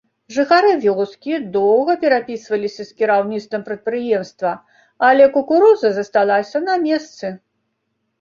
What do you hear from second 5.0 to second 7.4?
але кукуруза засталася на месцы.